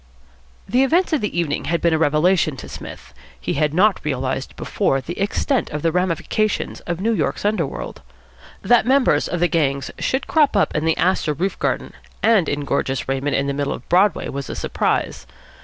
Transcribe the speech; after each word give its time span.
The 0.67 0.81
events 0.81 1.13
of 1.13 1.21
the 1.21 1.39
evening 1.39 1.65
had 1.65 1.79
been 1.79 1.93
a 1.93 1.97
revelation 1.99 2.57
to 2.57 2.67
Psmith. 2.67 3.13
He 3.39 3.53
had 3.53 3.71
not 3.71 4.03
realised 4.03 4.55
before 4.55 4.99
the 4.99 5.19
extent 5.19 5.69
of 5.69 5.83
the 5.83 5.91
ramifications 5.91 6.79
of 6.87 6.99
New 6.99 7.13
York's 7.13 7.45
underworld. 7.45 8.01
That 8.63 8.87
members 8.87 9.27
of 9.27 9.39
the 9.39 9.47
gangs 9.47 9.91
should 9.99 10.25
crop 10.25 10.57
up 10.57 10.73
in 10.75 10.85
the 10.85 10.97
Astor 10.97 11.33
roof 11.35 11.59
garden 11.59 11.93
and 12.23 12.49
in 12.49 12.61
gorgeous 12.65 13.07
raiment 13.07 13.35
in 13.35 13.45
the 13.45 13.53
middle 13.53 13.73
of 13.73 13.87
Broadway 13.89 14.27
was 14.29 14.49
a 14.49 14.55
surprise. 14.55 15.27